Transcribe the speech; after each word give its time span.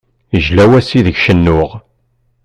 Yejla 0.33 0.65
wass 0.69 0.89
ideg 0.99 1.17
cennuɣ. 1.25 1.69